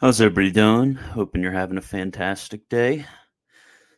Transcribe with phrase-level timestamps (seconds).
[0.00, 0.94] How's everybody doing?
[0.94, 3.04] Hoping you're having a fantastic day.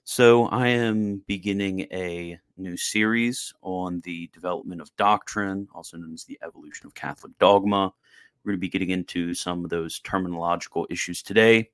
[0.04, 6.24] So, I am beginning a new series on the development of doctrine, also known as
[6.24, 7.92] the evolution of Catholic dogma.
[8.42, 11.68] We're going to be getting into some of those terminological issues today.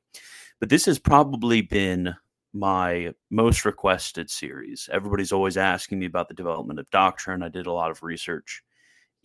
[0.58, 2.12] But this has probably been
[2.52, 4.90] my most requested series.
[4.93, 7.45] Everybody's always asking me about the development of doctrine.
[7.45, 8.64] I did a lot of research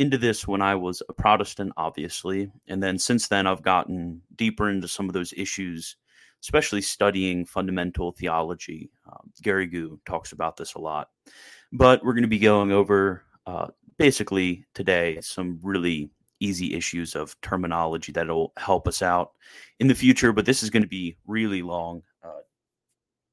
[0.02, 2.52] into this when I was a Protestant, obviously.
[2.68, 5.96] And then since then, I've gotten deeper into some of those issues,
[6.42, 8.90] especially studying fundamental theology.
[9.06, 11.10] Um, Garrigou talks about this a lot.
[11.72, 13.68] But we're going to be going over uh,
[13.98, 19.34] basically today some really easy issues of terminology that'll help us out
[19.80, 20.34] in the future.
[20.34, 22.42] But this is going to be really long, uh,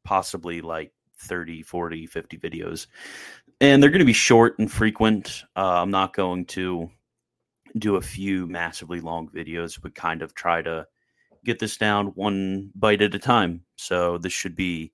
[0.04, 2.86] possibly like 30, 40, 50 videos.
[3.60, 5.42] And they're going to be short and frequent.
[5.56, 6.90] Uh, I'm not going to
[7.76, 10.86] do a few massively long videos, but kind of try to
[11.44, 13.62] get this down one bite at a time.
[13.76, 14.92] So this should be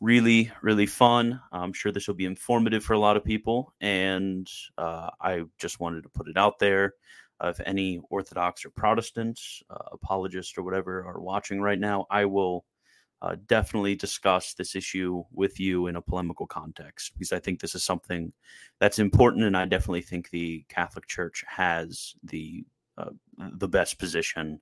[0.00, 1.40] really, really fun.
[1.52, 3.74] I'm sure this will be informative for a lot of people.
[3.80, 6.94] And uh, I just wanted to put it out there.
[7.42, 12.26] Uh, if any Orthodox or Protestant uh, apologists or whatever are watching right now, I
[12.26, 12.64] will
[13.22, 17.74] uh, definitely discuss this issue with you in a polemical context because I think this
[17.74, 18.32] is something
[18.78, 22.64] that's important, and I definitely think the Catholic Church has the
[23.00, 23.10] uh,
[23.54, 24.60] the best position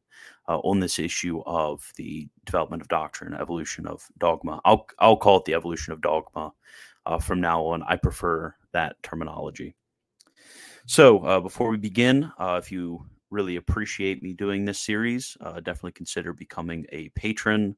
[0.48, 4.60] uh, on this issue of the development of doctrine, evolution of dogma.
[4.64, 6.52] I'll I'll call it the evolution of dogma
[7.06, 7.82] uh, from now on.
[7.84, 9.74] I prefer that terminology.
[10.86, 15.92] So uh, before we begin, uh, if you really appreciate me doing this series, definitely
[15.92, 17.76] consider becoming a patron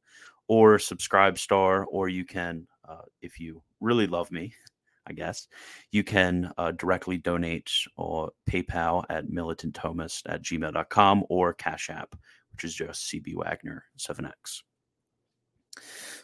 [0.50, 4.52] or subscribe star, or you can, uh, if you really love me,
[5.06, 5.46] I guess,
[5.92, 12.16] you can uh, directly donate or PayPal at militantthomist at gmail.com or Cash App,
[12.50, 14.62] which is just CB Wagner 7X.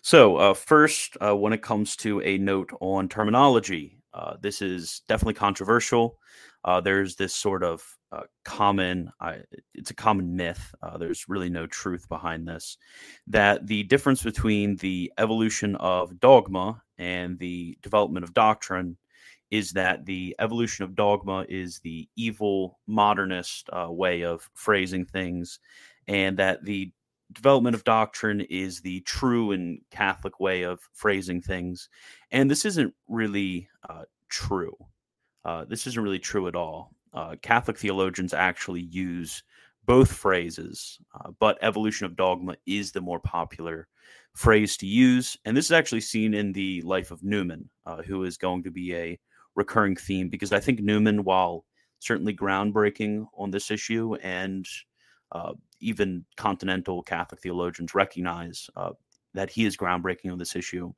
[0.03, 5.03] So, uh, first, uh, when it comes to a note on terminology, uh, this is
[5.09, 6.19] definitely controversial.
[6.65, 9.11] Uh, there's this sort of uh, common,
[9.75, 10.75] it's a common myth.
[10.83, 12.79] Uh, there's really no truth behind this.
[13.27, 18.97] That the difference between the evolution of dogma and the development of doctrine
[19.51, 25.61] is that the evolution of dogma is the evil modernist uh, way of phrasing things,
[26.09, 26.91] and that the
[27.33, 31.89] development of doctrine is the true and Catholic way of phrasing things.
[32.31, 34.77] And this isn't really uh, true.
[35.45, 36.93] Uh, this isn't really true at all.
[37.13, 39.43] Uh, Catholic theologians actually use
[39.87, 43.89] both phrases, uh, but evolution of dogma is the more popular
[44.35, 45.37] phrase to use.
[45.45, 48.71] And this is actually seen in the life of Newman, uh, who is going to
[48.71, 49.19] be a
[49.55, 51.65] recurring theme because I think Newman, while
[52.01, 54.67] certainly groundbreaking on this issue, and
[55.33, 58.93] uh, even continental Catholic theologians recognize uh,
[59.35, 60.93] that he is groundbreaking on this issue.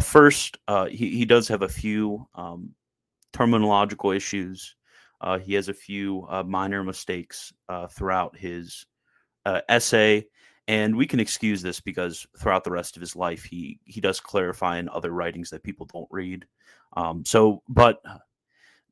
[0.00, 0.58] first,
[0.88, 2.74] he, he does have a few um,
[3.34, 4.76] terminological issues.
[5.20, 8.86] Uh, he has a few uh, minor mistakes uh, throughout his
[9.44, 10.26] uh, essay,
[10.68, 14.20] and we can excuse this because throughout the rest of his life, he he does
[14.20, 16.46] clarify in other writings that people don't read.
[16.96, 18.02] Um, so, but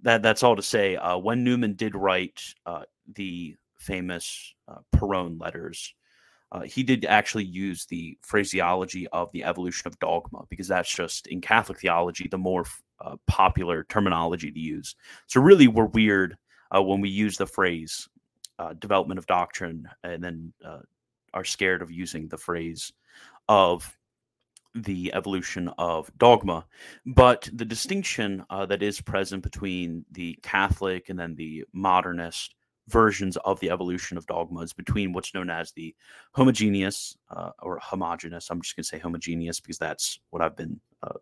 [0.02, 0.96] that that's all to say.
[0.96, 2.82] Uh, when Newman did write uh,
[3.14, 4.54] the famous
[4.92, 5.94] Perrone letters,
[6.52, 11.26] uh, he did actually use the phraseology of the evolution of dogma because that's just
[11.28, 12.66] in Catholic theology the more
[13.00, 14.94] uh, popular terminology to use.
[15.26, 16.36] So really, we're weird
[16.74, 18.06] uh, when we use the phrase
[18.58, 20.80] uh, development of doctrine and then uh,
[21.32, 22.92] are scared of using the phrase
[23.48, 23.96] of
[24.74, 26.66] the evolution of dogma.
[27.06, 32.54] But the distinction uh, that is present between the Catholic and then the modernist
[32.88, 35.94] versions of the evolution of dogmas between what's known as the
[36.32, 38.50] homogeneous uh, or homogenous.
[38.50, 40.80] I'm just going to say homogeneous because that's what I've been.
[41.02, 41.18] Uh,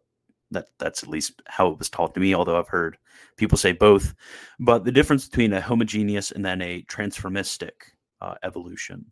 [0.52, 2.34] that that's at least how it was taught to me.
[2.34, 2.98] Although I've heard
[3.36, 4.14] people say both,
[4.58, 9.04] but the difference between a homogeneous and then a transformistic uh, evolution.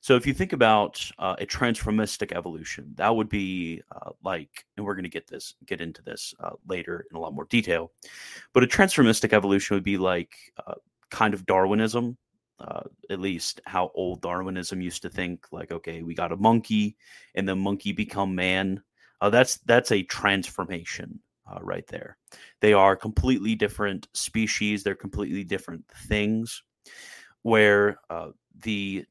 [0.00, 4.86] So if you think about uh, a transformistic evolution, that would be uh, like, and
[4.86, 7.90] we're going to get this, get into this uh, later in a lot more detail.
[8.52, 10.36] But a transformistic evolution would be like
[11.10, 12.16] kind of Darwinism,
[12.58, 15.46] uh, at least how old Darwinism used to think.
[15.52, 16.96] Like, okay, we got a monkey,
[17.34, 18.82] and the monkey become man.
[19.20, 21.20] Uh, that's that's a transformation
[21.50, 22.16] uh, right there.
[22.60, 24.82] They are completely different species.
[24.82, 26.62] They're completely different things.
[27.42, 28.30] Where uh,
[28.62, 29.04] the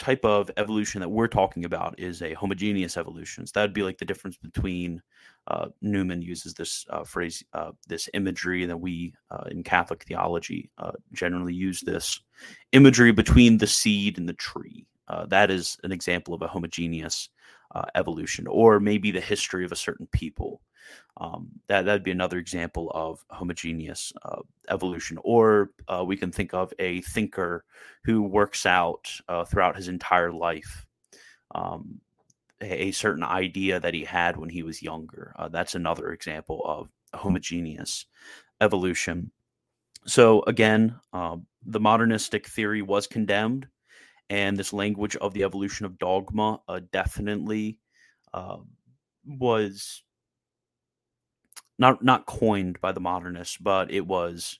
[0.00, 3.46] type of evolution that we're talking about is a homogeneous evolution.
[3.46, 5.00] So that'd be like the difference between
[5.46, 10.70] uh, Newman uses this uh, phrase, uh, this imagery, that we uh, in Catholic theology
[10.78, 12.20] uh, generally use this
[12.72, 14.86] imagery between the seed and the tree.
[15.10, 17.28] uh, that is an example of a homogeneous
[17.74, 20.60] uh, evolution, or maybe the history of a certain people.
[21.16, 25.18] Um, that that'd be another example of homogeneous uh, evolution.
[25.22, 27.64] Or uh, we can think of a thinker
[28.04, 30.86] who works out uh, throughout his entire life
[31.54, 32.00] um,
[32.60, 35.34] a, a, certain idea that he had when he was younger.
[35.36, 38.06] Uh, that's another example of homogeneous
[38.60, 39.30] evolution.
[40.06, 43.68] So again, um, the modernistic theory was condemned,
[44.30, 47.78] and this language of the evolution of dogma uh, definitely
[48.32, 48.58] uh,
[49.26, 50.02] was
[51.78, 54.58] not not coined by the modernists, but it was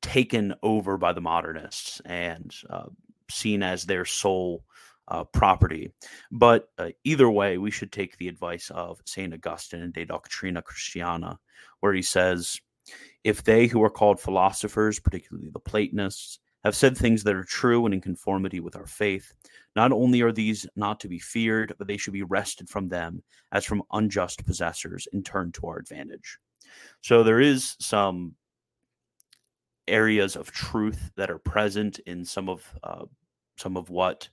[0.00, 2.86] taken over by the modernists and uh,
[3.30, 4.64] seen as their sole
[5.08, 5.92] uh, property.
[6.32, 10.62] But uh, either way, we should take the advice of Saint Augustine in De Doctrina
[10.62, 11.38] Christiana,
[11.80, 12.58] where he says
[13.22, 17.84] if they who are called philosophers, particularly the Platonists, have said things that are true
[17.84, 19.32] and in conformity with our faith,
[19.74, 23.22] not only are these not to be feared, but they should be wrested from them
[23.52, 26.38] as from unjust possessors and turned to our advantage.
[27.02, 28.34] So there is some
[29.86, 33.04] areas of truth that are present in some of uh,
[33.56, 34.28] some of what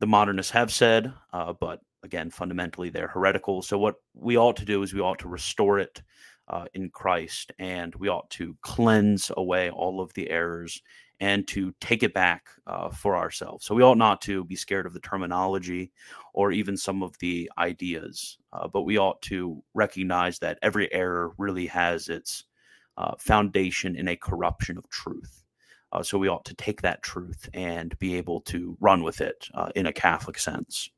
[0.00, 3.62] the modernists have said, uh, but again, fundamentally they're heretical.
[3.62, 6.02] So what we ought to do is we ought to restore it
[6.48, 10.82] uh, in Christ, and we ought to cleanse away all of the errors
[11.22, 13.64] and to take it back uh, for ourselves.
[13.64, 15.92] So we ought not to be scared of the terminology
[16.34, 21.32] or even some of the ideas, uh, but we ought to recognize that every error
[21.38, 22.46] really has its
[22.98, 25.44] uh, foundation in a corruption of truth.
[25.92, 29.46] Uh, so we ought to take that truth and be able to run with it
[29.54, 30.90] uh, in a Catholic sense.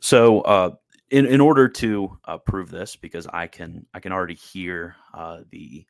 [0.00, 0.70] So uh,
[1.10, 4.96] in in order to prove this, because I can I can already hear
[5.50, 5.84] the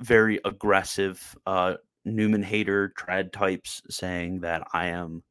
[0.00, 1.74] very aggressive uh,
[2.04, 5.22] Newman hater trad types saying that I am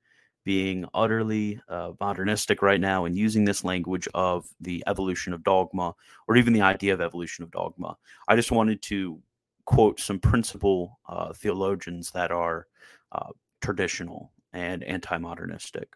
[0.47, 5.93] being utterly uh, modernistic right now and using this language of the evolution of dogma
[6.27, 7.97] or even the idea of evolution of dogma.
[8.29, 9.19] I just wanted to
[9.65, 12.67] quote some principal uh, theologians that are
[13.11, 13.31] uh,
[13.61, 15.89] traditional and anti-modernistic.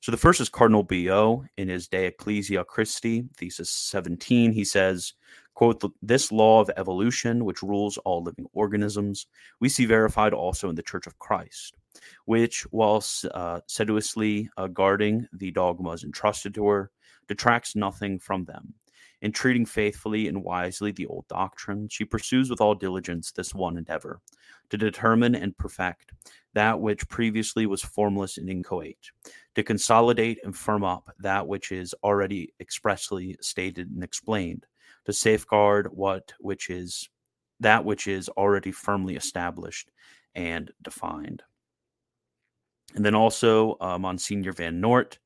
[0.00, 4.52] So the first is Cardinal Billot in his De Ecclesia Christi, thesis 17.
[4.52, 5.14] He says,
[5.54, 9.26] quote, this law of evolution, which rules all living organisms,
[9.60, 11.76] we see verified also in the Church of Christ,
[12.24, 13.04] which, while
[13.34, 16.90] uh, sedulously uh, guarding the dogmas entrusted to her,
[17.28, 18.74] detracts nothing from them.
[19.20, 23.78] In treating faithfully and wisely the old doctrine, she pursues with all diligence this one
[23.78, 24.20] endeavor
[24.70, 26.10] to determine and perfect
[26.54, 29.10] that which previously was formless and inchoate,
[29.54, 34.66] to consolidate and firm up that which is already expressly stated and explained,
[35.06, 37.08] to safeguard what which is
[37.60, 39.90] that which is already firmly established
[40.34, 41.42] and defined.
[42.94, 45.18] And then also uh, Monsignor Van Noort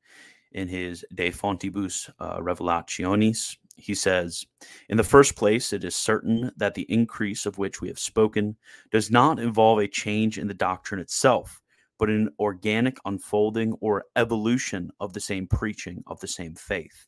[0.53, 4.45] in his De Fontibus uh, Revelationis, he says,
[4.89, 8.55] In the first place, it is certain that the increase of which we have spoken
[8.91, 11.61] does not involve a change in the doctrine itself,
[11.99, 17.05] but an organic unfolding or evolution of the same preaching of the same faith.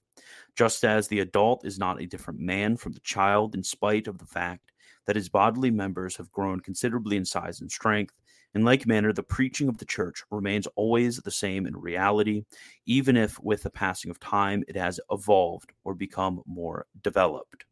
[0.56, 4.18] Just as the adult is not a different man from the child, in spite of
[4.18, 4.71] the fact
[5.06, 8.13] that his bodily members have grown considerably in size and strength,
[8.56, 12.46] in like manner, the preaching of the church remains always the same in reality,
[12.86, 17.65] even if with the passing of time it has evolved or become more developed.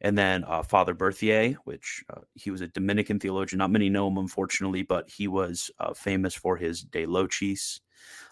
[0.00, 3.58] And then uh, Father Berthier, which uh, he was a Dominican theologian.
[3.58, 7.80] Not many know him, unfortunately, but he was uh, famous for his De Locis.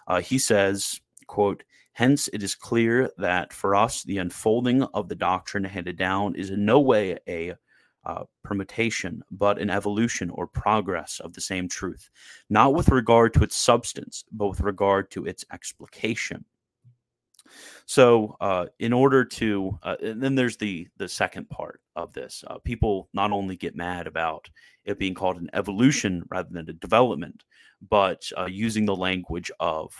[0.07, 5.15] Uh, he says, quote, Hence, it is clear that for us, the unfolding of the
[5.15, 7.55] doctrine handed down is in no way a
[8.05, 12.09] uh, permutation, but an evolution or progress of the same truth,
[12.49, 16.45] not with regard to its substance, but with regard to its explication.
[17.85, 22.43] So, uh, in order to, uh, and then there's the the second part of this.
[22.47, 24.49] Uh, people not only get mad about
[24.85, 27.43] it being called an evolution rather than a development,
[27.89, 29.93] but uh, using the language of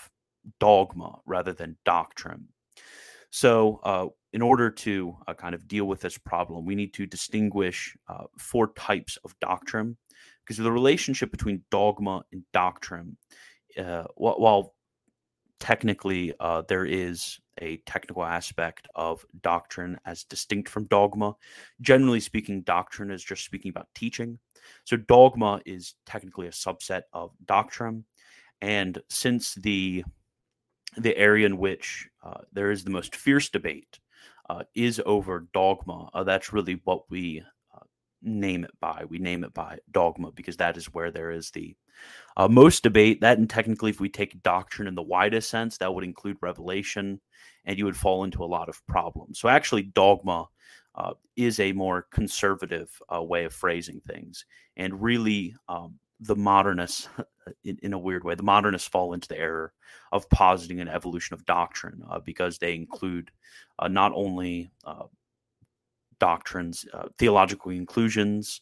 [0.59, 2.47] dogma rather than doctrine.
[3.29, 7.05] So, uh, in order to uh, kind of deal with this problem, we need to
[7.05, 9.97] distinguish uh, four types of doctrine
[10.43, 13.17] because the relationship between dogma and doctrine,
[13.77, 14.73] uh, while
[15.59, 21.35] technically uh, there is a technical aspect of doctrine as distinct from dogma,
[21.81, 24.39] generally speaking, doctrine is just speaking about teaching.
[24.85, 28.05] So, dogma is technically a subset of doctrine.
[28.61, 30.03] And since the
[30.97, 33.99] the area in which uh, there is the most fierce debate
[34.49, 36.09] uh, is over dogma.
[36.13, 37.43] Uh, that's really what we
[37.75, 37.83] uh,
[38.21, 39.03] name it by.
[39.07, 41.75] We name it by dogma because that is where there is the
[42.35, 43.21] uh, most debate.
[43.21, 47.21] That and technically, if we take doctrine in the widest sense, that would include revelation,
[47.65, 49.39] and you would fall into a lot of problems.
[49.39, 50.47] So actually, dogma
[50.95, 55.55] uh, is a more conservative way of phrasing things, and really.
[55.69, 57.09] Um, the modernists,
[57.63, 59.73] in, in, a weird way, the modernists fall into the error
[60.11, 63.31] of positing an evolution of doctrine uh, because they include
[63.79, 65.03] uh, not only uh,
[66.19, 68.61] doctrines, uh, theological conclusions,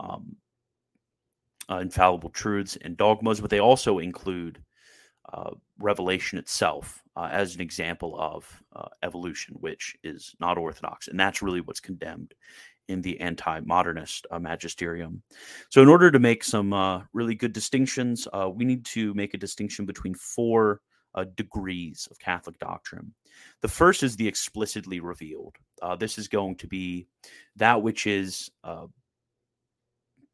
[0.00, 0.36] um,
[1.70, 4.62] uh, infallible truths, and dogmas, but they also include
[5.32, 8.62] uh, revelation itself as an example of
[9.02, 11.08] evolution, which is not orthodox.
[11.08, 12.34] And that's really what's condemned
[12.88, 15.22] in the anti modernist uh, magisterium.
[15.70, 19.86] So, in order to make some really good distinctions, we need to make a distinction
[19.86, 20.80] between four
[21.14, 23.14] uh, degrees of Catholic doctrine.
[23.60, 25.56] The first is the explicitly revealed.
[25.80, 27.06] Uh, this is going to be
[27.56, 28.86] that which is uh,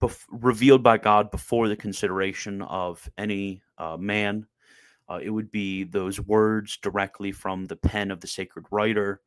[0.02, 4.46] bef- revealed by God before the consideration of any uh, man.
[5.08, 9.20] Uh, it would be those words directly from the pen of the sacred writer.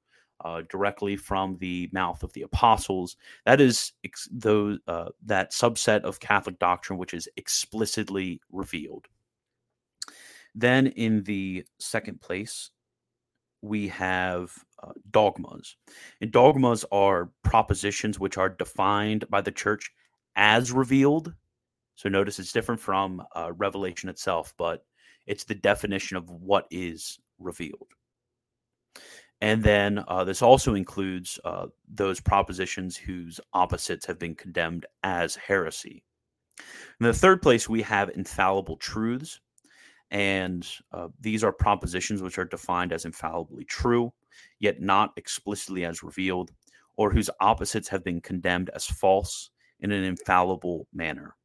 [0.44, 3.16] Uh, directly from the mouth of the apostles.
[3.46, 9.08] That is ex- those that subset of Catholic doctrine which is explicitly revealed.
[10.54, 12.72] Then in the second place,
[13.62, 15.78] we have uh, dogmas.
[16.20, 19.92] And dogmas are propositions which are defined by the church
[20.36, 21.34] as revealed.
[21.96, 24.86] So notice it's different from uh, revelation itself, but
[25.26, 27.88] it's the definition of what is revealed.
[29.44, 35.36] And then uh, this also includes uh, those propositions whose opposites have been condemned as
[35.36, 36.02] heresy.
[37.02, 39.42] In the third place, we have infallible truths.
[40.12, 44.14] And uh, these are propositions which are defined as infallibly true,
[44.62, 46.52] yet not explicitly as revealed,
[46.96, 49.50] or whose opposites have been condemned as false
[49.82, 51.36] in an infallible manner.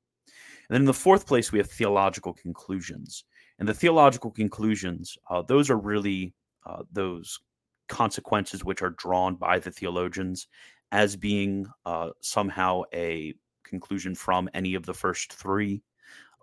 [0.68, 3.24] And then in the fourth place, we have theological conclusions.
[3.58, 6.32] And the theological conclusions, uh, those are really
[6.64, 7.40] uh, those
[7.88, 10.48] consequences which are drawn by the theologians
[10.92, 15.82] as being uh, somehow a conclusion from any of the first three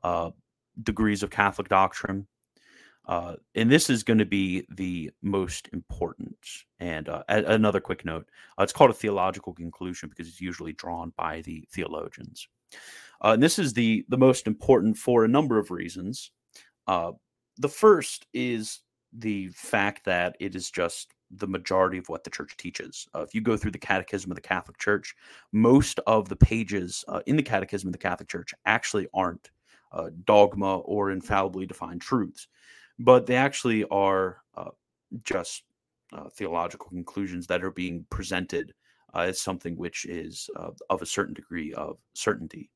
[0.03, 0.31] uh,
[0.83, 2.27] degrees of Catholic doctrine.
[3.07, 6.37] Uh, and this is going to be the most important.
[6.79, 8.27] And uh, a- another quick note
[8.59, 12.47] uh, it's called a theological conclusion because it's usually drawn by the theologians.
[13.23, 16.31] Uh, and this is the, the most important for a number of reasons.
[16.87, 17.11] Uh,
[17.57, 18.81] the first is
[19.13, 23.07] the fact that it is just the majority of what the church teaches.
[23.15, 25.15] Uh, if you go through the Catechism of the Catholic Church,
[25.51, 29.49] most of the pages in the Catechism of the Catholic Church actually aren't
[29.91, 32.47] uh, dogma or infallibly defined truths,
[32.99, 34.71] but they actually are uh,
[35.23, 35.63] just
[36.13, 38.73] uh, theological conclusions that are being presented
[39.13, 42.69] uh, as something which is uh, of a certain degree of certainty.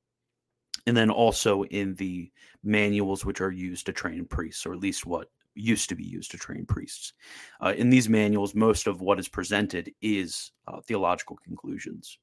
[0.87, 2.31] And then also in the
[2.63, 5.29] manuals which are used to train priests, or at least what
[5.59, 7.13] used to be used to train priests.
[7.61, 10.51] Uh, in these manuals, most of what is presented is
[10.85, 12.19] theological conclusions.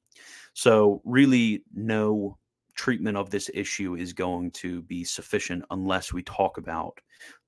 [0.53, 2.37] So, really, no
[2.77, 6.99] treatment of this issue is going to be sufficient unless we talk about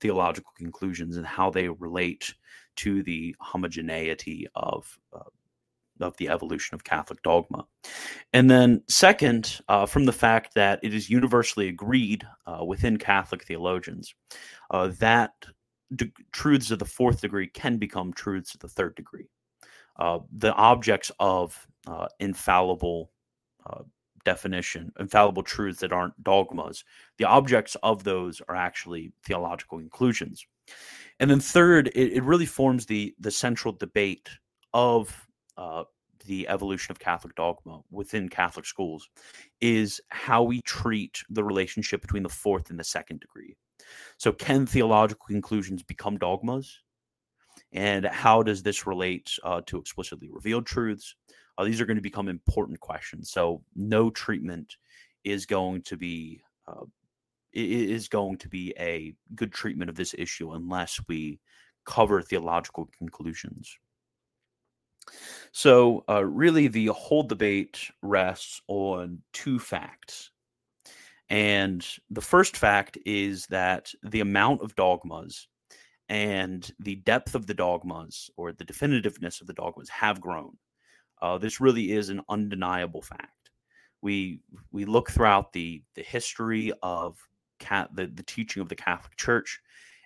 [0.02, 2.34] theological conclusions and how they relate
[2.78, 5.30] to the homogeneity of uh,
[6.02, 7.66] of the evolution of Catholic dogma.
[8.32, 13.44] And then, second, uh, from the fact that it is universally agreed uh, within Catholic
[13.44, 14.16] theologians
[14.72, 15.34] uh, that
[15.96, 19.30] de- truths of the fourth degree can become truths of the third degree.
[19.98, 23.12] Uh, the objects of uh, infallible
[24.24, 26.84] definition, infallible truths that aren't dogmas.
[27.18, 30.46] The objects of those are actually theological conclusions.
[31.20, 34.30] And then third, it, it really forms the the central debate
[34.74, 35.28] of
[35.58, 35.84] uh,
[36.26, 39.10] the evolution of Catholic dogma within Catholic schools
[39.62, 43.56] is how we treat the relationship between the fourth and the second degree.
[44.18, 46.80] So, can theological conclusions become dogmas?
[47.72, 51.16] And how does this relate uh, to explicitly revealed truths?
[51.58, 53.30] Uh, these are going to become important questions.
[53.32, 54.78] So no treatment
[55.24, 56.86] is going to be uh,
[57.52, 61.40] is going to be a good treatment of this issue unless we
[61.86, 63.78] cover theological conclusions.
[65.52, 70.30] So, uh, really, the whole debate rests on two facts.
[71.30, 75.48] And the first fact is that the amount of dogmas
[76.10, 80.58] and the depth of the dogmas or the definitiveness of the dogmas have grown.
[81.22, 83.52] Uh, this really is an undeniable fact.
[84.02, 87.18] We we look throughout the the history of
[87.60, 89.60] cat the, the teaching of the Catholic Church,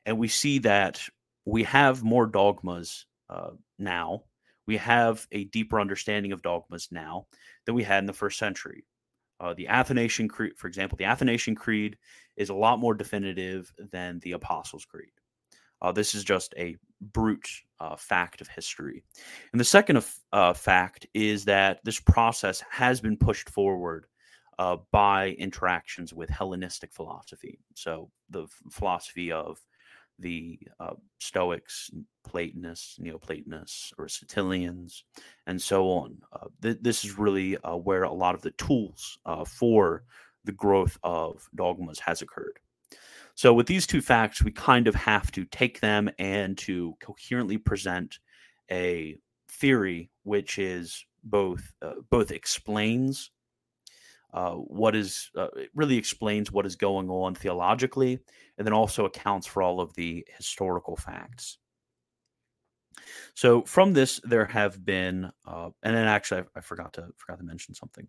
[0.05, 0.99] and we see that
[1.45, 4.23] we have more dogmas uh, now.
[4.65, 7.27] We have a deeper understanding of dogmas now
[7.65, 8.85] than we had in the first century.
[9.43, 11.97] Uh, the Athanasian Creed, for example, the Athanasian Creed
[12.37, 15.11] is a lot more definitive than the Apostles' Creed.
[15.81, 16.77] Uh, this is just a
[17.11, 17.49] brute
[17.81, 19.03] uh, fact of history.
[19.51, 24.05] And the second uh, fact is that this process has been pushed forward
[24.59, 27.59] uh, by interactions with Hellenistic philosophy.
[27.75, 29.59] So the philosophy of
[30.19, 31.89] the uh, Stoics,
[32.23, 35.03] Platonists, Neoplatonists, Aristotelians,
[35.47, 36.17] and so on.
[36.31, 40.03] Uh, th- this is really uh, where a lot of the tools uh, for
[40.45, 42.59] the growth of dogmas has occurred.
[43.35, 47.57] So, with these two facts, we kind of have to take them and to coherently
[47.57, 48.19] present
[48.71, 49.17] a
[49.49, 53.31] theory which is both uh, both explains
[54.33, 58.19] uh, what is uh, it really explains what is going on theologically
[58.57, 61.59] and then also accounts for all of the historical facts.
[63.35, 67.39] So from this there have been uh, and then actually I, I, forgot to forgot
[67.39, 68.07] to mention something.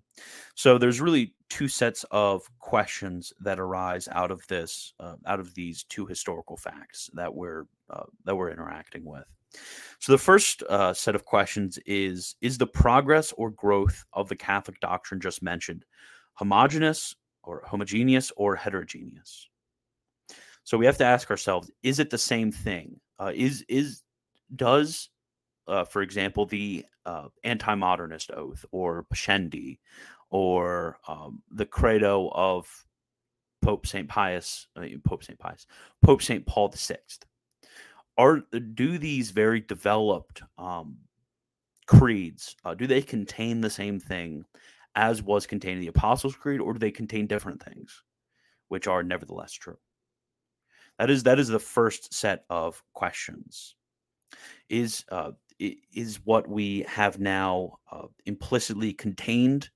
[0.54, 5.54] So there's really two sets of questions that arise out of this uh, out of
[5.54, 9.25] these two historical facts that we're uh, that we're interacting with.
[10.00, 14.37] So the first uh, set of questions is is the progress or growth of the
[14.37, 15.85] catholic doctrine just mentioned
[16.35, 19.49] homogeneous or homogeneous or heterogeneous.
[20.64, 23.00] So we have to ask ourselves: Is it the same thing?
[23.19, 24.03] Uh, is is
[24.57, 25.11] does,
[25.69, 29.79] uh, for example, the uh, anti-modernist oath or Pascendi
[30.31, 32.67] or um, the credo of
[33.62, 34.67] Pope Saint Pius,
[35.05, 35.67] Pope Saint Pius,
[36.03, 36.97] Pope Saint Paul VI,
[38.17, 38.43] are
[38.75, 40.97] do these very developed um,
[41.87, 44.45] creeds uh, do they contain the same thing
[44.95, 48.03] as was contained in the Apostles' Creed, or do they contain different things,
[48.69, 49.79] which are nevertheless true?
[50.99, 53.75] That is that is the first set of questions.
[54.69, 59.71] Is uh, is what we have now uh, implicitly contained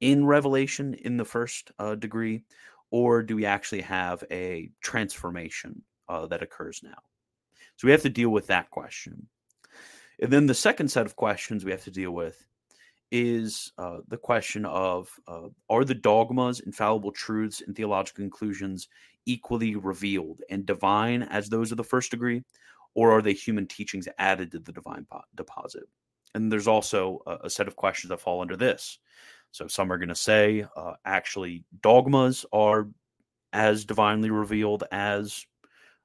[0.00, 2.42] in Revelation in the first uh, degree,
[2.90, 6.98] or do we actually have a transformation uh, that occurs now?
[7.76, 9.28] So we have to deal with that question.
[10.20, 12.46] And then the second set of questions we have to deal with
[13.14, 18.88] is uh, the question of uh, are the dogmas, infallible truths, and theological conclusions
[19.24, 22.42] equally revealed and divine as those of the first degree,
[22.96, 25.84] or are they human teachings added to the divine po- deposit?
[26.34, 28.98] And there's also a, a, set of questions that fall under this.
[29.52, 32.88] So some are going to say uh, actually dogmas are
[33.52, 35.46] as divinely revealed as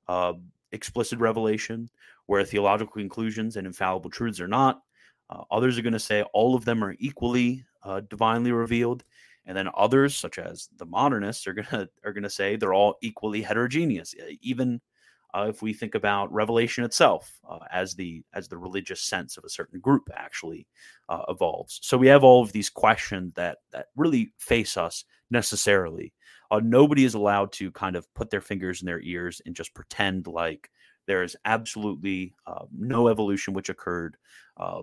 [0.07, 0.33] uh,
[0.71, 1.89] explicit revelation,
[2.27, 4.83] where theological conclusions and infallible truths are not
[5.29, 9.03] uh, others are going to say all of them are equally uh, divinely revealed,
[9.45, 12.73] and then others, such as the modernists, are going to are going to say they're
[12.73, 14.15] all equally heterogeneous.
[14.41, 14.81] Even
[15.35, 19.43] uh, if we think about Revelation itself uh, as the as the religious sense of
[19.43, 20.67] a certain group actually
[21.07, 21.79] uh, evolves.
[21.83, 26.13] So we have all of these questions that that really face us necessarily.
[26.51, 29.75] Uh, nobody is allowed to kind of put their fingers in their ears and just
[29.75, 30.71] pretend like
[31.05, 34.17] there is absolutely uh, no evolution which occurred.
[34.57, 34.81] Uh,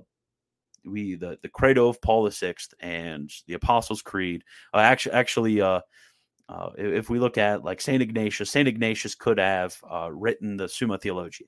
[0.86, 4.44] we the the credo of Paul the Sixth and the Apostles' Creed.
[4.72, 5.80] Uh, actually, actually, uh,
[6.48, 10.68] uh, if we look at like Saint Ignatius, Saint Ignatius could have uh, written the
[10.68, 11.46] Summa Theologiae.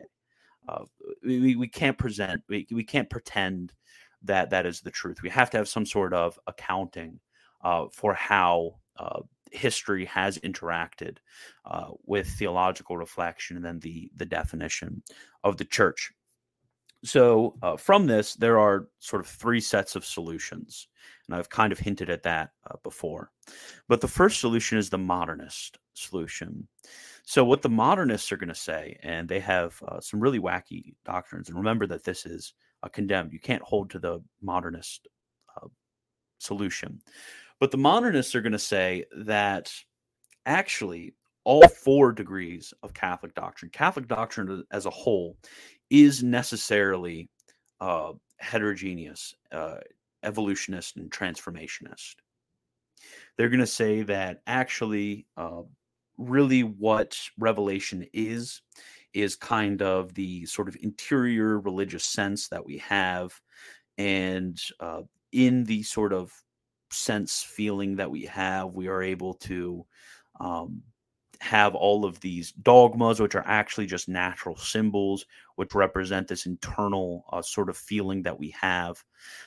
[0.68, 0.84] Uh,
[1.24, 3.72] we, we can't present we, we can't pretend
[4.22, 5.22] that that is the truth.
[5.22, 7.20] We have to have some sort of accounting
[7.62, 8.76] uh, for how
[9.50, 11.18] history has interacted
[12.04, 15.02] with theological reflection and then the the definition
[15.44, 16.12] of the church.
[17.04, 20.88] So, uh, from this, there are sort of three sets of solutions.
[21.28, 23.30] And I've kind of hinted at that uh, before.
[23.88, 26.66] But the first solution is the modernist solution.
[27.24, 30.94] So, what the modernists are going to say, and they have uh, some really wacky
[31.04, 33.32] doctrines, and remember that this is a condemned.
[33.32, 35.06] You can't hold to the modernist
[35.56, 35.68] uh,
[36.38, 37.00] solution.
[37.60, 39.72] But the modernists are going to say that
[40.46, 45.36] actually all four degrees of Catholic doctrine, Catholic doctrine as a whole,
[45.90, 47.28] is necessarily
[47.80, 49.76] uh, heterogeneous, uh,
[50.22, 52.16] evolutionist, and transformationist.
[53.36, 55.62] They're going to say that actually, uh,
[56.16, 58.62] really, what Revelation is,
[59.14, 63.32] is kind of the sort of interior religious sense that we have.
[63.96, 66.32] And uh, in the sort of
[66.90, 69.86] sense feeling that we have, we are able to
[70.40, 70.82] um,
[71.40, 75.24] have all of these dogmas, which are actually just natural symbols,
[75.54, 79.02] which represent this internal uh, sort of feeling that we have.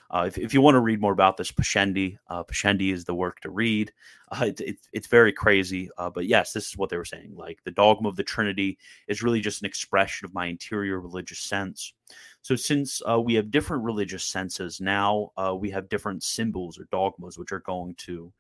[0.10, 3.13] Uh, if, if, you want to read more about this, Pashendi, uh, Pascendi is the
[3.13, 3.91] work to read.
[4.32, 7.36] Uh, it, it, it's very crazy, uh, but yes, this is what they were saying.
[7.36, 8.77] Like the dogma of the Trinity
[9.08, 11.93] is really just an expression of my interior religious sense.
[12.41, 17.38] So, since uh, we have different religious senses, now we have different symbols or dogmas
[17.38, 18.32] which are going to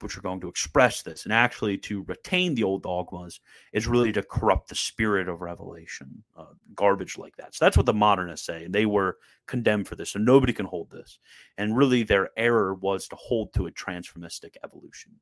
[0.00, 1.24] which are going to express this.
[1.24, 3.40] And actually, to retain the old dogmas
[3.72, 7.54] is really to corrupt the spirit of revelation, uh, garbage like that.
[7.54, 8.64] So that's what the modernists say.
[8.64, 10.10] And they were condemned for this.
[10.10, 11.18] So nobody can hold this.
[11.58, 15.12] And really, their error was to hold to a transformistic evolution.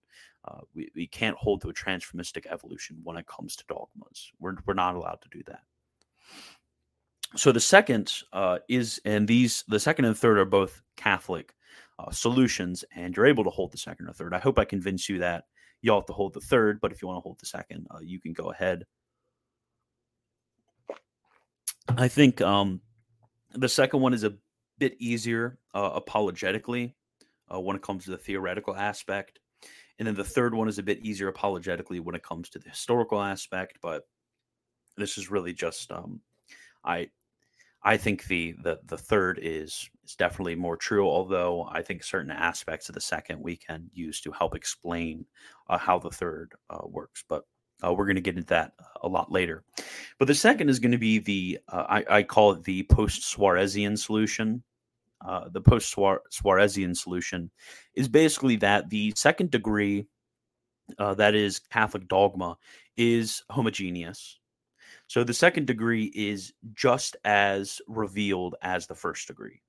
[0.46, 4.32] Uh, we, we can't hold to a transformistic evolution when it comes to dogmas.
[4.40, 5.62] We're, we're not allowed to do that.
[7.36, 11.54] So the second uh, is, and these, the second and third are both Catholic
[11.98, 14.34] uh, solutions, and you're able to hold the second or third.
[14.34, 15.44] I hope I convince you that
[15.82, 17.86] you all have to hold the third, but if you want to hold the second,
[17.90, 18.84] uh, you can go ahead.
[21.88, 22.80] I think um,
[23.52, 24.34] the second one is a
[24.78, 26.94] bit easier uh, apologetically
[27.52, 29.40] uh, when it comes to the theoretical aspect.
[29.98, 32.70] And then the third one is a bit easier apologetically when it comes to the
[32.70, 33.78] historical aspect.
[33.80, 34.02] But
[34.96, 36.20] this is really just um,
[36.84, 37.10] I
[37.82, 41.08] I think the the the third is is definitely more true.
[41.08, 45.26] Although I think certain aspects of the second we can use to help explain
[45.68, 47.24] uh, how the third uh, works.
[47.28, 47.44] But
[47.84, 49.64] uh, we're going to get into that a lot later.
[50.18, 53.22] But the second is going to be the uh, I, I, call it the post
[53.22, 54.62] Suarezian solution.
[55.24, 57.50] Uh, the post Suarezian solution
[57.94, 60.06] is basically that the second degree,
[60.98, 62.56] uh, that is Catholic dogma,
[62.96, 64.38] is homogeneous
[65.06, 69.60] so the second degree is just as revealed as the first degree.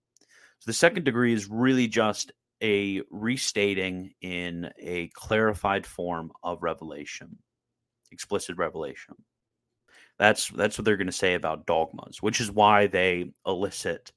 [0.59, 7.37] So the second degree is really just a restating in a clarified form of revelation,
[8.11, 9.15] explicit revelation.
[10.17, 14.13] That's that's what they're going to say about dogmas, which is why they elicit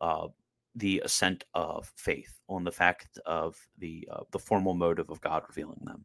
[0.00, 0.28] uh,
[0.74, 5.44] the assent of faith on the fact of the uh, the formal motive of God
[5.48, 6.04] revealing them.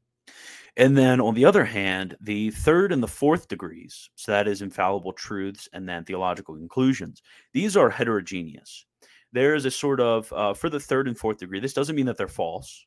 [0.77, 4.61] And then on the other hand, the third and the fourth degrees, so that is
[4.61, 8.85] infallible truths and then theological conclusions, these are heterogeneous.
[9.33, 12.07] There is a sort of, uh, for the third and fourth degree, this doesn't mean
[12.07, 12.85] that they're false.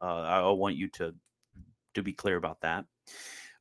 [0.00, 1.14] Uh, I, want you to,
[1.94, 2.84] to be clear about that.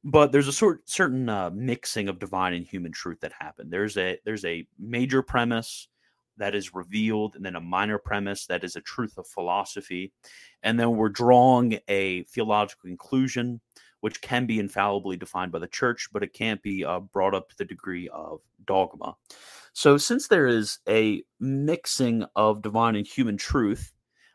[0.04, 3.72] But there's a sort certain uh, mixing of divine and human truth that happened.
[3.72, 5.88] There's a there's a major premise
[6.38, 10.12] that is revealed, and then a minor premise that is a truth of philosophy.
[10.64, 13.62] And then we're drawing a theological conclusion,
[14.00, 17.50] which can be infallibly defined by the church, but it can't be uh, brought up
[17.50, 19.16] to the degree of dogma.
[19.74, 23.94] So, since there is a mixing of divine and human truth,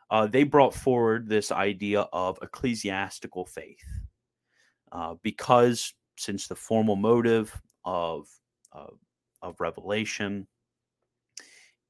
[0.09, 3.83] uh, they brought forward this idea of ecclesiastical faith.
[4.91, 8.27] Uh, because since the formal motive of,
[9.41, 10.47] of revelation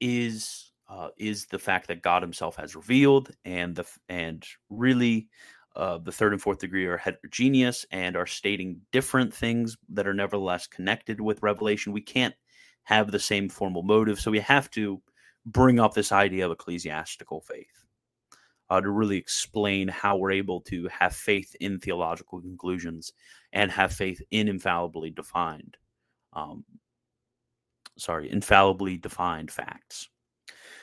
[0.00, 5.28] is uh, is the fact that God Himself has revealed, and the and really
[5.76, 10.14] uh, the third and fourth degree are heterogeneous and are stating different things that are
[10.14, 11.92] nevertheless connected with revelation.
[11.92, 12.34] We can't
[12.88, 15.00] have the same formal motive, so we have to
[15.46, 17.84] bring up this idea of ecclesiastical faith
[18.70, 23.12] uh, to really explain how we're able to have faith in theological conclusions
[23.52, 25.76] and have faith in infallibly defined
[26.34, 26.64] um,
[27.96, 30.08] sorry, infallibly defined facts.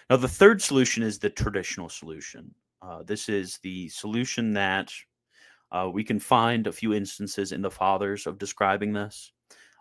[0.09, 2.53] Now, the third solution is the traditional solution.
[2.81, 4.91] Uh, this is the solution that
[5.71, 9.31] uh, we can find a few instances in the fathers of describing this.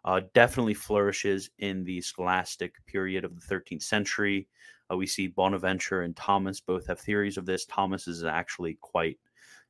[0.05, 4.49] Uh, definitely flourishes in the scholastic period of the 13th century.
[4.91, 7.65] Uh, we see Bonaventure and Thomas both have theories of this.
[7.65, 9.19] Thomas is actually quite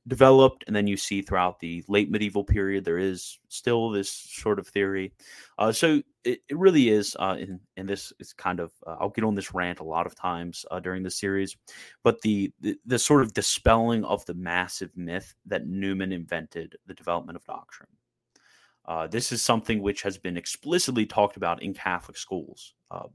[0.07, 4.59] developed and then you see throughout the late medieval period there is still this sort
[4.59, 5.13] of theory
[5.59, 7.39] uh, so it, it, really is uh,
[7.77, 10.67] and, this is kind of uh, i'll get on this rant a lot of times
[10.71, 11.57] uh, during the series
[12.03, 16.95] but the, the, the sort of dispelling of the massive myth that newman invented the
[16.95, 17.89] development of doctrine
[18.87, 23.07] uh, this is something which has been explicitly talked about in catholic schools uh,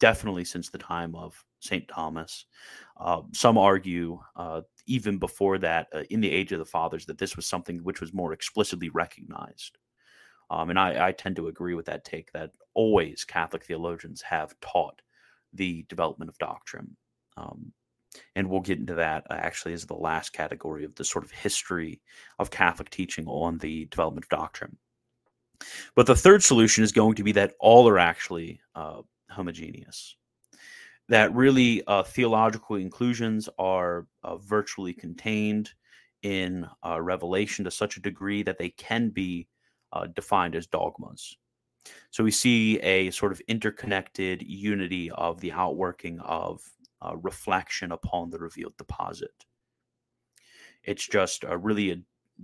[0.00, 2.46] definitely since the time of st thomas
[3.32, 4.18] some argue
[4.86, 8.00] even before that, uh, in the age of the fathers, that this was something which
[8.00, 9.78] was more explicitly recognized.
[10.50, 14.54] Um, and I, I, tend to agree with that take that always Catholic theologians have
[14.60, 15.00] taught
[15.54, 16.96] the development of doctrine.
[17.38, 17.72] Um,
[18.36, 21.30] and we'll get into that uh, actually as the last category of the sort of
[21.30, 22.02] history
[22.38, 24.76] of Catholic teaching on the development of doctrine.
[25.94, 30.16] But the third solution is going to be that all are actually uh, homogeneous
[31.08, 35.70] that really uh, theological conclusions are uh, virtually contained
[36.22, 39.46] in uh, Revelation to such a degree that they can be
[39.92, 41.36] uh, defined as dogmas.
[42.10, 46.62] So we see a sort of interconnected unity of the outworking of
[47.04, 49.44] uh, reflection upon the revealed deposit.
[50.82, 51.96] It's just a really a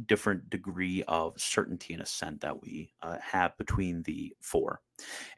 [0.07, 4.81] different degree of certainty and assent that we uh, have between the four.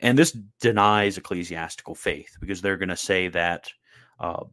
[0.01, 3.71] And this denies ecclesiastical faith because they're going to say that
[4.21, 4.45] uh,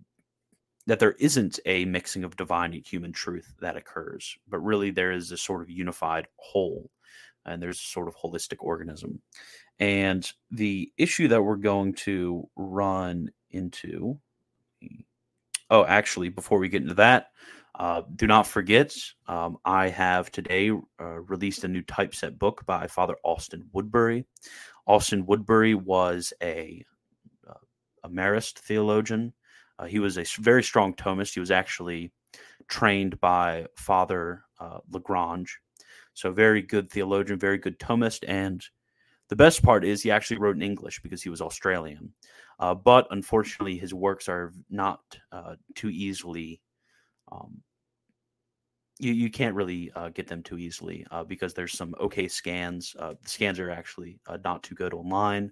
[0.87, 5.11] that there isn't a mixing of divine and human truth that occurs, but really there
[5.11, 6.89] is a sort of unified whole,
[7.45, 9.21] and there's a sort of holistic organism.
[9.79, 14.19] And the issue that we're going to run into.
[15.69, 17.27] Oh, actually, before we get into that,
[17.79, 18.93] uh, do not forget,
[19.27, 24.25] um, I have today uh, released a new typeset book by Father Austin Woodbury.
[24.85, 26.83] Austin Woodbury was a,
[27.49, 28.09] uh,
[28.43, 29.33] theologian.
[29.77, 31.33] Uh, he was a very strong Thomist.
[31.33, 32.11] He was actually
[32.67, 35.57] trained by Father uh, Lagrange.
[36.13, 38.25] So, very good theologian, very good Thomist.
[38.27, 38.61] And
[39.29, 42.13] the best part is he actually wrote in English because he was Australian.
[42.59, 44.99] Uh, but unfortunately, his works are not
[45.75, 46.59] too easily
[47.31, 47.61] um,
[48.99, 52.95] you, you can't really uh, get them too easily uh, because there's some okay scans.
[52.99, 55.51] Uh, the scans are actually uh, not too good online.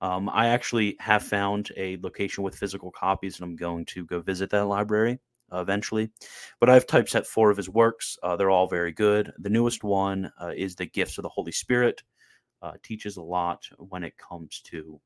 [0.00, 4.20] Um, I actually have found a location with physical copies, and I'm going to go
[4.20, 5.18] visit that library
[5.52, 6.10] uh, eventually.
[6.58, 8.18] But I've typeset four of his works.
[8.22, 9.30] Uh, they're all very good.
[9.38, 12.02] The newest one is The Gifts of the Holy Spirit.
[12.82, 15.00] teaches a lot when it comes to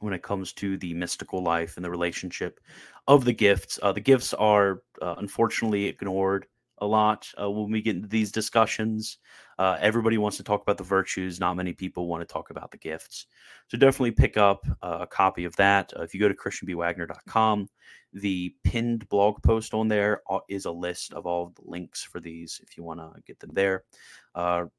[0.00, 2.58] when it comes to the mystical life and the relationship
[3.06, 3.78] of the gifts.
[3.82, 6.46] Uh, the gifts are uh, unfortunately ignored
[6.78, 9.18] a lot uh, when we get into these discussions.
[9.58, 11.38] Uh, everybody wants to talk about the virtues.
[11.38, 13.26] Not many people want to talk about the gifts.
[13.68, 15.92] So definitely pick up uh, a copy of that.
[15.94, 17.68] Uh, if you go to christianbwagner.com,
[18.14, 22.60] the pinned blog post on there is a list of all the links for these
[22.62, 23.84] if you want to get them there.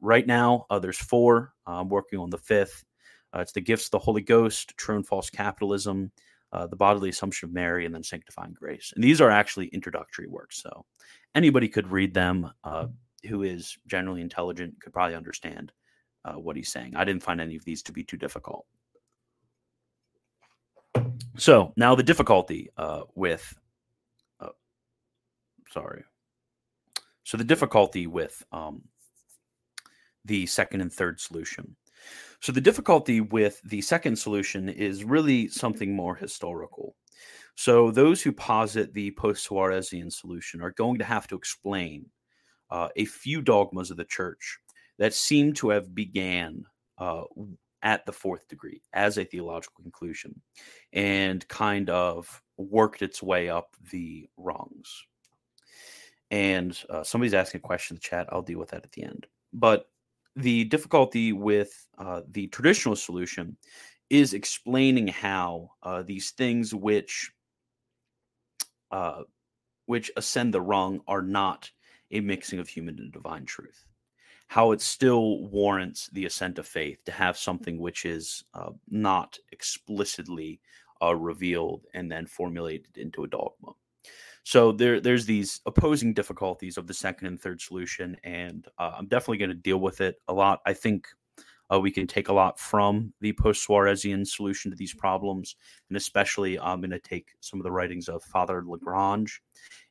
[0.02, 1.54] right now, there's four.
[1.68, 2.84] I'm working on the fifth.
[3.34, 6.12] Uh, it's the gifts of the Holy Ghost, true and false capitalism,
[6.52, 8.92] uh, the bodily assumption of Mary, and then sanctifying grace.
[8.96, 10.86] And these are actually introductory works, so
[11.36, 12.52] anybody could read them.
[12.64, 12.88] Uh,
[13.28, 15.72] who is generally intelligent could probably understand
[16.26, 16.96] uh, what he's saying.
[16.96, 18.66] I didn't find any of these to be too difficult.
[21.38, 23.56] So now the difficulty uh, with,
[24.40, 24.50] uh,
[25.70, 26.04] sorry.
[27.24, 28.82] So the difficulty with um,
[30.26, 31.76] the second and third solution.
[32.42, 36.96] So the difficulty with the second solution is really something more historical.
[37.56, 42.08] So those who posit the post Suarezian solution are going to have to explain
[42.72, 44.58] uh, a few dogmas of the church
[44.98, 46.66] that seem to have began
[46.98, 47.24] uh,
[47.84, 50.42] at the fourth degree as a theological conclusion
[50.94, 55.06] and kind of worked its way up the rungs.
[56.32, 58.28] And uh, somebody's asking a question in the chat.
[58.32, 59.28] I'll deal with that at the end.
[59.54, 59.91] But
[60.36, 63.58] the difficulty with uh, the traditional solution
[64.10, 67.32] is explaining how uh, these things which
[68.92, 69.24] uh,
[69.86, 71.70] which ascend the rung are not
[72.12, 73.86] a mixing of human and divine truth.
[74.48, 79.38] How it still warrants the ascent of faith to have something which is uh, not
[79.52, 80.60] explicitly
[81.02, 83.72] uh, revealed and then formulated into a dogma.
[84.44, 89.08] So there, there's these opposing difficulties of the second and third solution, and uh, I'm
[89.08, 90.62] definitely going to deal with it a lot.
[90.66, 91.08] I think
[91.72, 95.56] uh, we can take a lot from the post Suarezian solution to these problems,
[95.90, 99.42] and especially I'm going to take some of the writings of Father Lagrange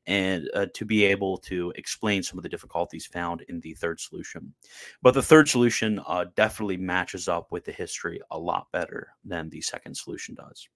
[0.06, 4.00] and uh, to be able to explain some of the difficulties found in the third
[4.00, 4.52] solution.
[5.00, 9.48] But the third solution uh, definitely matches up with the history a lot better than
[9.48, 10.68] the second solution does.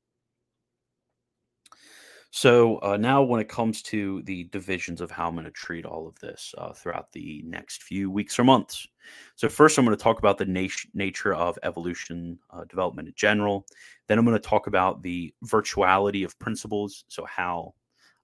[2.37, 5.87] So uh, now, when it comes to the divisions of how I'm going to treat
[5.87, 8.89] all of this uh, throughout the next few weeks or months.
[9.37, 13.15] So first, I'm going to talk about the nat- nature of evolution uh, development in
[13.15, 13.65] general.
[14.09, 17.05] Then I'm going to talk about the virtuality of principles.
[17.07, 17.75] So how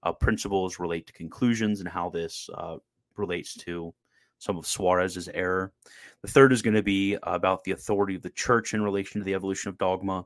[0.03, 2.79] uh, principles relate to conclusions and how this uh,
[3.15, 3.93] relates to
[4.39, 5.71] some of Suarez's error.
[6.21, 9.25] The third is going to be about the authority of the church in relation to
[9.25, 10.25] the evolution of dogma.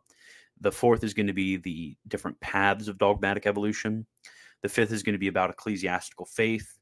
[0.61, 4.05] The fourth is going to be the different paths of dogmatic evolution.
[4.61, 6.77] The fifth is going to be about ecclesiastical faith.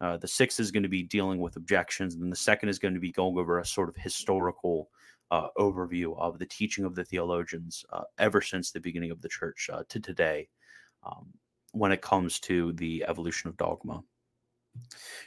[0.00, 2.14] Uh, the sixth is going to be dealing with objections.
[2.14, 4.90] And the second is going to be going over a sort of historical
[5.30, 9.28] uh, overview of the teaching of the theologians uh, ever since the beginning of the
[9.28, 10.48] church uh, to today
[11.04, 11.26] um,
[11.72, 14.02] when it comes to the evolution of dogma.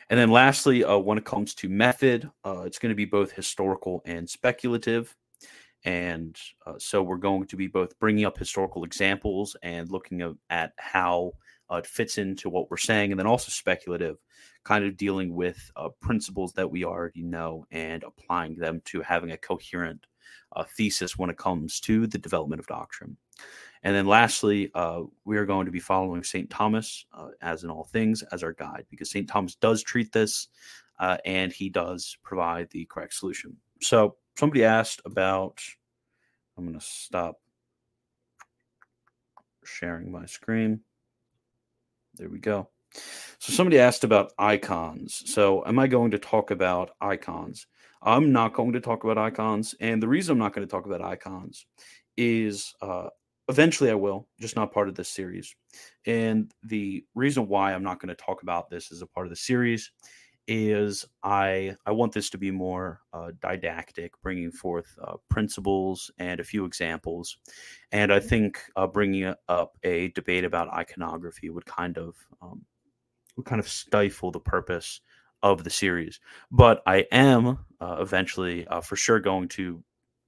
[0.09, 3.31] And then lastly, uh, when it comes to method, uh, it's going to be both
[3.31, 5.15] historical and speculative.
[5.86, 10.74] And uh, so we're going to be both bringing up historical examples and looking at
[10.78, 11.34] how
[11.72, 14.18] uh, it fits into what we're saying, and then also speculative,
[14.63, 19.32] kind of dealing with uh, principles that we already know and applying them to having
[19.32, 20.06] a coherent
[20.56, 23.15] uh, thesis when it comes to the development of doctrine.
[23.84, 26.50] And then lastly, uh, we are going to be following St.
[26.50, 29.30] Thomas, uh, as in all things, as our guide, because St.
[29.30, 30.50] Thomas does treat this
[31.24, 33.56] and he does provide the correct solution.
[33.82, 35.62] So somebody asked about.
[36.58, 37.39] I'm going to stop
[39.65, 40.82] sharing my screen.
[42.15, 42.69] there we go.
[43.38, 45.23] So somebody asked about icons.
[45.25, 47.67] So am I going to talk about icons?
[48.02, 50.86] I'm not going to talk about icons, and the reason I'm not going to talk
[50.86, 51.65] about icons
[52.15, 53.10] is uh,
[53.49, 55.54] eventually I will, just not part of this series.
[56.06, 59.32] And the reason why I'm not going to talk about this as a part of
[59.32, 59.91] the series
[60.49, 66.39] is I I want this to be more uh, didactic, bringing forth uh, principles and
[66.39, 67.38] a few examples,
[67.91, 72.65] and I think uh, bringing up a debate about iconography would kind of um,
[73.38, 75.01] would kind of stifle the purpose
[75.43, 76.19] of the series.
[76.51, 79.83] But I am uh, eventually uh, for sure going to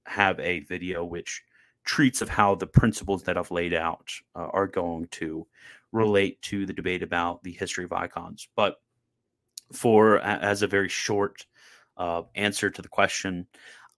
[0.06, 1.42] have a video which
[1.84, 5.46] treats of how the principles that I've laid out uh, are going to
[5.90, 8.46] relate to the debate about the history of icons.
[8.56, 8.76] But
[9.72, 11.46] for as a very short
[11.96, 13.46] uh, answer to the question,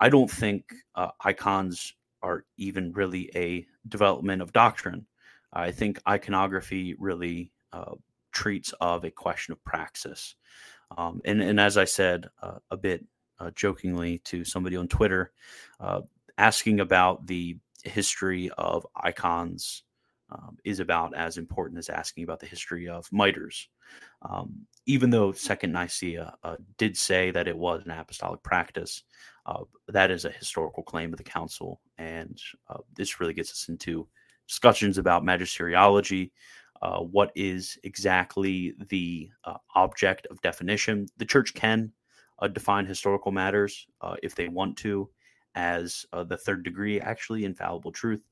[0.00, 5.06] I don't think uh, icons are even really a development of doctrine.
[5.52, 7.94] I think iconography really uh,
[8.32, 10.34] treats of a question of praxis.
[10.96, 13.04] Um, and, and as I said uh, a bit
[13.38, 15.32] uh, jokingly to somebody on Twitter,
[15.80, 16.02] uh,
[16.36, 19.83] asking about the history of icons
[20.34, 23.68] um, is about as important as asking about the history of miters.
[24.22, 29.04] Um, even though Second Nicaea uh, did say that it was an apostolic practice,
[29.46, 33.68] uh, that is a historical claim of the council, and uh, this really gets us
[33.68, 34.08] into
[34.48, 36.32] discussions about magisteriology.
[36.82, 41.06] Uh, what is exactly the uh, object of definition?
[41.16, 41.92] The church can
[42.40, 43.86] uh, define historical matters
[44.22, 45.08] if they want to,
[45.54, 48.22] as the third degree, actually infallible truth.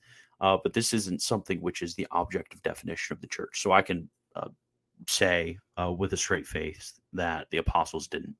[0.41, 3.63] but this isn't something which is the object of definition of the church.
[3.63, 4.09] So I can
[5.09, 8.35] say uh, with a straight face that the apostles didn't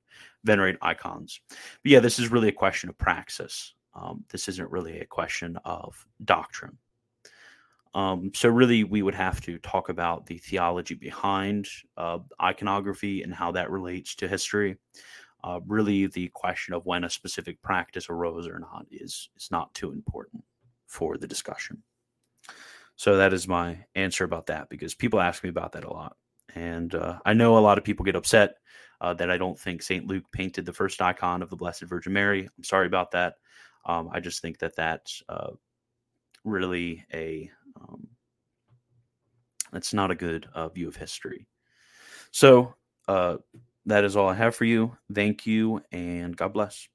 [0.45, 1.41] venerate icons.
[1.49, 3.75] But yeah, this is really a question of praxis.
[3.95, 6.79] Um, this isn't really a question of doctrine.
[7.95, 11.69] Um, so really, we would have to talk about the theology behind
[11.99, 14.77] uh, iconography and how that relates to history.
[15.45, 19.75] Uh, really, the question of when a specific practice arose or not is is not
[19.75, 20.45] too important
[20.87, 21.83] for the discussion.
[22.97, 26.17] So that is my answer about that because people ask me about that a lot.
[26.55, 28.57] And uh, I know a lot of people get upset
[29.01, 30.07] uh, that I don't think St.
[30.07, 32.49] Luke painted the first icon of the Blessed Virgin Mary.
[32.57, 33.35] I'm sorry about that.
[33.87, 35.51] Um, I just think that that's uh,
[36.45, 37.51] really a
[37.81, 38.07] um,
[39.73, 41.49] that's not a good uh, view of history.
[42.31, 42.75] So
[43.09, 43.39] uh,
[43.87, 44.97] that is all I have for you.
[45.13, 46.89] Thank you, and God bless.